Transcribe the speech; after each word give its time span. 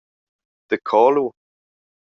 Daco 0.69 1.05
lu? 1.15 1.25